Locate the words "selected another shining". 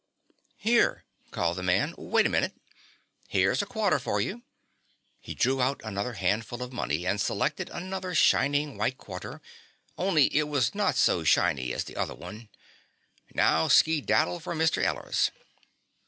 7.21-8.79